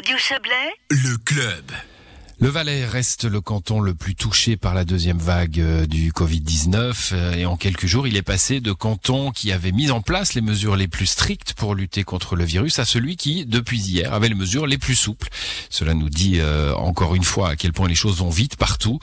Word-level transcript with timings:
Radio 0.00 0.16
Chablais, 0.16 0.72
Le 0.88 1.18
club. 1.18 1.89
Le 2.42 2.48
Valais 2.48 2.86
reste 2.86 3.26
le 3.26 3.42
canton 3.42 3.80
le 3.80 3.94
plus 3.94 4.14
touché 4.14 4.56
par 4.56 4.72
la 4.72 4.86
deuxième 4.86 5.18
vague 5.18 5.60
euh, 5.60 5.84
du 5.84 6.10
Covid-19 6.10 7.10
euh, 7.12 7.34
et 7.34 7.44
en 7.44 7.58
quelques 7.58 7.84
jours, 7.84 8.06
il 8.06 8.16
est 8.16 8.22
passé 8.22 8.60
de 8.60 8.72
canton 8.72 9.30
qui 9.30 9.52
avait 9.52 9.72
mis 9.72 9.90
en 9.90 10.00
place 10.00 10.32
les 10.32 10.40
mesures 10.40 10.74
les 10.74 10.88
plus 10.88 11.04
strictes 11.04 11.52
pour 11.52 11.74
lutter 11.74 12.02
contre 12.02 12.36
le 12.36 12.44
virus 12.44 12.78
à 12.78 12.86
celui 12.86 13.18
qui, 13.18 13.44
depuis 13.44 13.78
hier, 13.78 14.14
avait 14.14 14.30
les 14.30 14.34
mesures 14.34 14.66
les 14.66 14.78
plus 14.78 14.94
souples. 14.94 15.28
Cela 15.68 15.92
nous 15.92 16.08
dit 16.08 16.40
euh, 16.40 16.74
encore 16.76 17.14
une 17.14 17.24
fois 17.24 17.50
à 17.50 17.56
quel 17.56 17.74
point 17.74 17.88
les 17.88 17.94
choses 17.94 18.16
vont 18.20 18.30
vite 18.30 18.56
partout. 18.56 19.00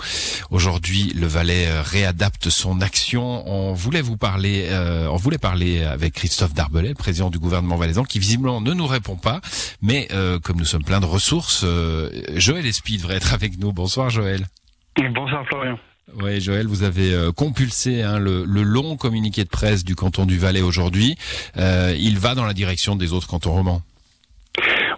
Aujourd'hui, 0.50 1.14
le 1.16 1.28
Valais 1.28 1.68
euh, 1.68 1.84
réadapte 1.84 2.50
son 2.50 2.82
action. 2.82 3.48
On 3.48 3.74
voulait 3.74 4.02
vous 4.02 4.18
parler, 4.18 4.66
euh, 4.70 5.08
on 5.12 5.18
voulait 5.18 5.38
parler 5.38 5.84
avec 5.84 6.14
Christophe 6.14 6.56
Darbelay, 6.56 6.96
président 6.96 7.30
du 7.30 7.38
gouvernement 7.38 7.76
valaisan, 7.76 8.04
qui 8.04 8.18
visiblement 8.18 8.62
ne 8.62 8.74
nous 8.74 8.88
répond 8.88 9.16
pas. 9.16 9.42
Mais 9.84 10.08
euh, 10.12 10.40
comme 10.40 10.58
nous 10.58 10.66
sommes 10.66 10.84
pleins 10.84 11.02
de 11.02 11.06
ressources, 11.06 11.66
Joël 12.36 12.66
Espy 12.66 12.98
devrait 12.98 13.18
être 13.18 13.27
avec 13.34 13.58
nous. 13.60 13.74
Bonsoir 13.74 14.10
Joël. 14.10 14.46
Bonsoir 15.14 15.46
Florian. 15.48 15.78
Oui, 16.22 16.40
Joël, 16.40 16.68
vous 16.68 16.84
avez 16.84 17.14
euh, 17.14 17.32
compulsé 17.32 18.02
hein, 18.02 18.18
le, 18.18 18.46
le 18.46 18.64
long 18.64 18.96
communiqué 18.96 19.44
de 19.44 19.50
presse 19.50 19.84
du 19.84 19.94
canton 19.94 20.26
du 20.26 20.38
Valais 20.38 20.62
aujourd'hui. 20.62 21.18
Euh, 21.58 21.94
il 22.00 22.18
va 22.18 22.34
dans 22.34 22.46
la 22.46 22.54
direction 22.54 22.96
des 22.96 23.12
autres 23.12 23.28
cantons 23.28 23.52
romans. 23.52 23.82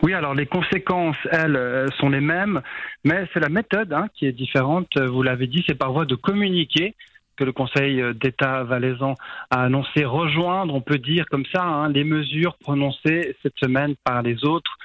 Oui, 0.03 0.13
alors 0.13 0.35
les 0.35 0.45
conséquences, 0.45 1.17
elles, 1.31 1.55
euh, 1.55 1.87
sont 1.99 2.09
les 2.09 2.21
mêmes, 2.21 2.61
mais 3.03 3.27
c'est 3.33 3.39
la 3.39 3.49
méthode 3.49 3.91
hein, 3.91 4.07
qui 4.15 4.27
est 4.27 4.31
différente. 4.31 4.97
Vous 4.97 5.23
l'avez 5.23 5.47
dit, 5.47 5.63
c'est 5.67 5.75
par 5.75 5.91
voie 5.91 6.05
de 6.05 6.15
communiquer 6.15 6.95
que 7.35 7.43
le 7.43 7.53
Conseil 7.53 8.03
d'État 8.21 8.63
valaisan 8.63 9.15
a 9.49 9.63
annoncé 9.63 10.05
rejoindre, 10.05 10.73
on 10.75 10.81
peut 10.81 10.97
dire 10.97 11.25
comme 11.31 11.45
ça, 11.53 11.63
hein, 11.63 11.89
les 11.89 12.03
mesures 12.03 12.55
prononcées 12.57 13.35
cette 13.41 13.57
semaine 13.57 13.95
par 14.03 14.21
les 14.21 14.45
autres 14.45 14.77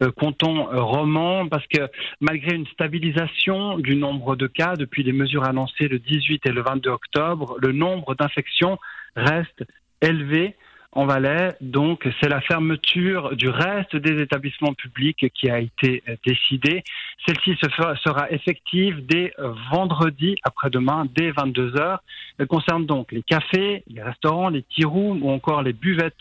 euh, 0.00 0.12
cantons 0.12 0.72
euh, 0.72 0.80
romans, 0.80 1.48
parce 1.48 1.66
que 1.66 1.88
malgré 2.20 2.54
une 2.54 2.66
stabilisation 2.68 3.78
du 3.78 3.96
nombre 3.96 4.36
de 4.36 4.46
cas 4.46 4.76
depuis 4.76 5.02
les 5.02 5.12
mesures 5.12 5.44
annoncées 5.44 5.88
le 5.88 5.98
18 5.98 6.46
et 6.46 6.52
le 6.52 6.62
22 6.62 6.90
octobre, 6.90 7.56
le 7.60 7.72
nombre 7.72 8.14
d'infections 8.14 8.78
reste 9.16 9.64
élevé 10.00 10.54
en 10.92 11.04
Valais. 11.04 11.56
Donc, 11.60 12.08
c'est 12.20 12.28
la 12.28 12.40
fermeture 12.40 13.34
du 13.34 13.48
reste 13.48 13.96
des 13.96 14.22
établissements 14.22 14.72
publics 14.72 15.32
qui 15.34 15.50
a 15.50 15.58
été 15.58 16.04
euh, 16.08 16.14
décidée. 16.24 16.84
Celle-ci 17.26 17.56
sera 17.60 18.30
effective 18.30 19.04
dès 19.04 19.32
vendredi 19.72 20.36
après-demain, 20.44 21.06
dès 21.14 21.32
22 21.32 21.76
heures. 21.76 22.02
Elle 22.38 22.46
concerne 22.46 22.86
donc 22.86 23.10
les 23.10 23.24
cafés, 23.24 23.82
les 23.88 24.02
restaurants, 24.02 24.48
les 24.48 24.62
tea 24.62 24.86
ou 24.86 25.28
encore 25.28 25.62
les 25.62 25.72
buvettes 25.72 26.14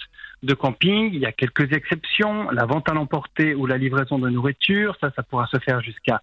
de 0.43 0.53
camping. 0.53 1.11
Il 1.13 1.19
y 1.19 1.25
a 1.25 1.31
quelques 1.31 1.71
exceptions, 1.73 2.49
la 2.51 2.65
vente 2.65 2.89
à 2.89 2.93
l'emporter 2.93 3.55
ou 3.55 3.65
la 3.65 3.77
livraison 3.77 4.17
de 4.19 4.29
nourriture. 4.29 4.95
Ça, 5.01 5.11
ça 5.15 5.23
pourra 5.23 5.47
se 5.47 5.57
faire 5.59 5.81
jusqu'à 5.81 6.21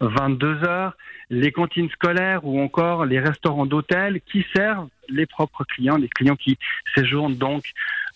22 0.00 0.64
heures. 0.64 0.96
Les 1.28 1.52
cantines 1.52 1.90
scolaires 1.90 2.44
ou 2.44 2.60
encore 2.60 3.04
les 3.04 3.20
restaurants 3.20 3.66
d'hôtel 3.66 4.20
qui 4.22 4.44
servent 4.54 4.88
les 5.08 5.26
propres 5.26 5.64
clients, 5.64 5.96
les 5.96 6.08
clients 6.08 6.36
qui 6.36 6.58
séjournent 6.94 7.36
donc 7.36 7.64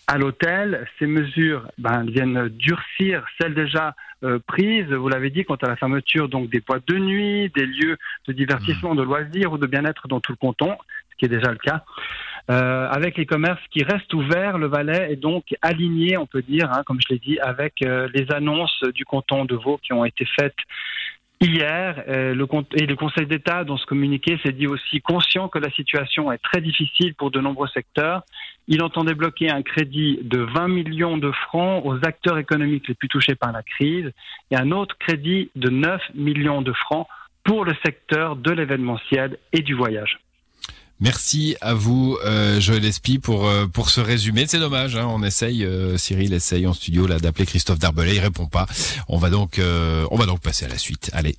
à 0.07 0.19
l'hôtel. 0.19 0.87
Ces 0.99 1.07
mesures 1.07 1.69
ben, 1.79 2.05
viennent 2.05 2.49
durcir 2.49 3.25
celles 3.39 3.55
déjà 3.55 3.95
euh, 4.25 4.39
prises, 4.47 4.91
vous 4.91 5.09
l'avez 5.09 5.31
dit, 5.31 5.45
quant 5.45 5.57
à 5.57 5.69
la 5.69 5.77
fermeture 5.77 6.29
donc 6.29 6.49
des 6.51 6.61
boîtes 6.61 6.87
de 6.89 6.99
nuit, 6.99 7.51
des 7.55 7.67
lieux 7.67 7.97
de 8.27 8.33
divertissement, 8.33 8.95
de 8.95 9.03
loisirs 9.03 9.53
ou 9.53 9.59
de 9.59 9.67
bien-être 9.67 10.09
dans 10.09 10.21
tout 10.21 10.33
le 10.33 10.37
canton, 10.37 10.77
ce 11.11 11.17
qui 11.17 11.27
est 11.27 11.29
déjà 11.37 11.51
le 11.51 11.59
cas. 11.59 11.85
Euh, 12.51 12.89
avec 12.91 13.17
les 13.17 13.25
commerces 13.25 13.63
qui 13.71 13.83
restent 13.83 14.13
ouverts, 14.13 14.59
le 14.59 14.67
Valais 14.67 15.13
est 15.13 15.17
donc 15.17 15.55
aligné, 15.63 16.19
on 16.19 16.27
peut 16.27 16.43
dire, 16.43 16.71
hein, 16.73 16.83
comme 16.85 17.01
je 17.01 17.15
l'ai 17.15 17.19
dit, 17.19 17.39
avec 17.41 17.81
euh, 17.83 18.09
les 18.13 18.31
annonces 18.33 18.85
du 18.95 19.05
canton 19.05 19.47
de 19.47 19.55
Vaud 19.55 19.79
qui 19.83 19.95
ont 19.95 20.05
été 20.05 20.27
faites 20.39 20.57
hier. 21.41 22.05
Euh, 22.09 22.35
et 22.75 22.87
le 22.87 22.97
Conseil 22.97 23.27
d'État, 23.27 23.65
dans 23.65 23.79
ce 23.79 23.87
communiqué, 23.87 24.39
s'est 24.45 24.53
dit 24.53 24.67
aussi 24.67 25.01
conscient 25.01 25.49
que 25.49 25.59
la 25.59 25.71
situation 25.71 26.31
est 26.33 26.39
très 26.39 26.61
difficile 26.61 27.15
pour 27.15 27.31
de 27.31 27.41
nombreux 27.41 27.69
secteurs. 27.69 28.25
Il 28.69 28.83
entend 28.83 29.05
débloquer 29.05 29.51
un 29.51 29.63
crédit 29.63 30.19
de 30.23 30.41
20 30.41 30.69
millions 30.69 31.17
de 31.17 31.31
francs 31.31 31.83
aux 31.85 31.97
acteurs 32.05 32.39
économiques 32.39 32.89
les 32.89 32.95
plus 32.95 33.09
touchés 33.09 33.35
par 33.35 33.53
la 33.53 33.63
crise 33.63 34.11
et 34.51 34.57
un 34.57 34.71
autre 34.71 34.97
crédit 34.99 35.51
de 35.55 35.71
9 35.71 36.01
millions 36.15 36.61
de 36.61 36.73
francs 36.73 37.07
pour 37.43 37.65
le 37.65 37.73
secteur 37.85 38.37
de 38.37 38.51
l'événementiel 38.51 39.39
et 39.53 39.61
du 39.61 39.75
voyage. 39.75 40.19
Merci 41.05 41.55
à 41.61 41.75
vous, 41.75 42.17
euh, 42.25 42.59
Joël 42.61 42.83
Espy, 42.83 43.19
pour 43.19 43.47
euh, 43.47 43.67
pour 43.67 43.91
ce 43.91 44.01
résumé. 44.01 44.47
C'est 44.49 44.59
dommage, 44.59 44.97
hein, 44.97 45.05
on 45.07 45.23
essaye, 45.23 45.63
euh, 45.63 45.99
Cyril 45.99 46.33
essaye 46.33 46.67
en 46.67 46.73
studio 46.73 47.07
là 47.07 47.19
d'appeler 47.19 47.45
Christophe 47.45 47.79
Darbelay, 47.79 48.15
il 48.15 48.21
répond 48.21 48.47
pas. 48.47 48.67
On 49.09 49.19
va 49.19 49.29
donc 49.29 49.59
euh, 49.59 50.07
on 50.11 50.17
va 50.17 50.25
donc 50.25 50.41
passer 50.41 50.65
à 50.65 50.69
la 50.69 50.79
suite. 50.79 51.11
Allez. 51.13 51.37